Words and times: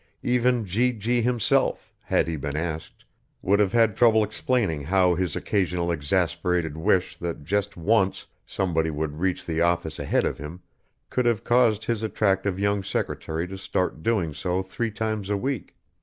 Even 0.23 0.65
G.G. 0.65 1.21
himself, 1.21 1.93
had 2.01 2.27
he 2.27 2.35
been 2.35 2.57
asked, 2.57 3.05
would 3.43 3.59
have 3.59 3.71
had 3.71 3.95
trouble 3.95 4.23
explaining 4.23 4.81
how 4.81 5.13
his 5.13 5.35
occasional 5.35 5.91
exasperated 5.91 6.75
wish 6.75 7.15
that 7.19 7.43
just 7.43 7.77
once 7.77 8.25
somebody 8.43 8.89
would 8.89 9.19
reach 9.19 9.45
the 9.45 9.61
office 9.61 9.99
ahead 9.99 10.23
of 10.25 10.39
him 10.39 10.61
could 11.11 11.27
have 11.27 11.43
caused 11.43 11.85
his 11.85 12.01
attractive 12.01 12.57
young 12.57 12.81
secretary 12.81 13.47
to 13.47 13.59
start 13.59 14.01
doing 14.01 14.33
so 14.33 14.63
three 14.63 14.89
times 14.89 15.29
a 15.29 15.37
week 15.37 15.75